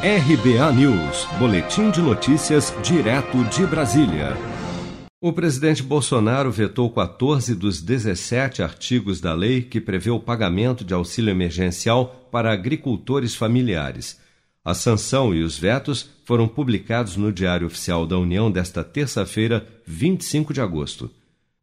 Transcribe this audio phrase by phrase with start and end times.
[0.00, 4.36] RBA News, Boletim de Notícias, direto de Brasília.
[5.20, 10.94] O presidente Bolsonaro vetou 14 dos 17 artigos da lei que prevê o pagamento de
[10.94, 14.20] auxílio emergencial para agricultores familiares.
[14.64, 20.54] A sanção e os vetos foram publicados no Diário Oficial da União desta terça-feira, 25
[20.54, 21.10] de agosto.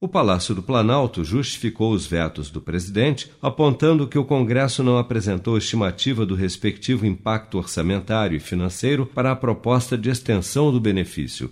[0.05, 5.57] O Palácio do Planalto justificou os vetos do presidente, apontando que o Congresso não apresentou
[5.57, 11.51] estimativa do respectivo impacto orçamentário e financeiro para a proposta de extensão do benefício.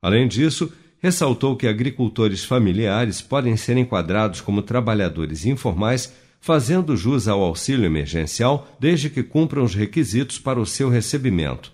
[0.00, 6.10] Além disso, ressaltou que agricultores familiares podem ser enquadrados como trabalhadores informais,
[6.40, 11.70] fazendo jus ao auxílio emergencial desde que cumpram os requisitos para o seu recebimento.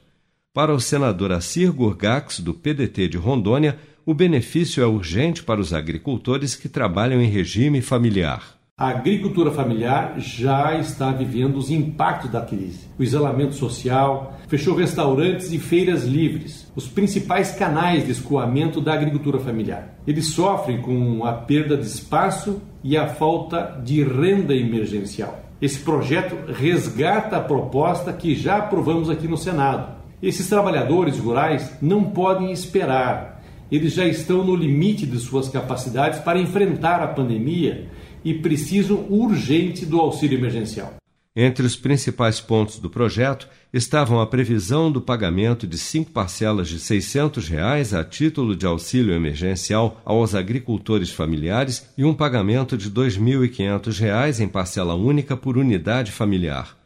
[0.57, 5.75] Para o senador Assir Gurgax, do PDT de Rondônia, o benefício é urgente para os
[5.75, 8.57] agricultores que trabalham em regime familiar.
[8.75, 12.89] A agricultura familiar já está vivendo os impactos da crise.
[12.99, 19.39] O isolamento social fechou restaurantes e feiras livres, os principais canais de escoamento da agricultura
[19.39, 19.99] familiar.
[20.07, 25.39] Eles sofrem com a perda de espaço e a falta de renda emergencial.
[25.61, 29.96] Esse projeto resgata a proposta que já aprovamos aqui no Senado.
[30.23, 33.37] Esses trabalhadores rurais não podem esperar
[33.71, 37.89] eles já estão no limite de suas capacidades para enfrentar a pandemia
[38.25, 40.95] e precisam urgente do auxílio emergencial.
[41.39, 46.81] Entre os principais pontos do projeto estavam a previsão do pagamento de cinco parcelas de
[46.81, 53.99] 600 reais a título de auxílio emergencial aos agricultores familiares e um pagamento de 2.500
[53.99, 56.86] reais em parcela única por unidade familiar.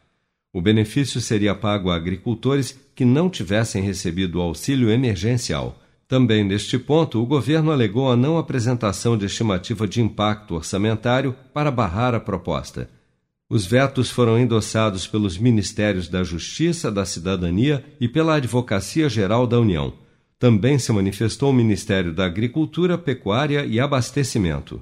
[0.53, 5.79] O benefício seria pago a agricultores que não tivessem recebido o auxílio emergencial.
[6.07, 11.71] Também neste ponto, o governo alegou a não apresentação de estimativa de impacto orçamentário para
[11.71, 12.89] barrar a proposta.
[13.49, 19.59] Os vetos foram endossados pelos Ministérios da Justiça, da Cidadania e pela Advocacia Geral da
[19.59, 19.93] União.
[20.37, 24.81] Também se manifestou o Ministério da Agricultura, Pecuária e Abastecimento.